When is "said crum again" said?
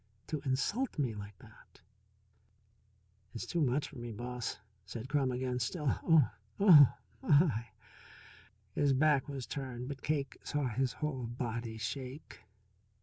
4.83-5.59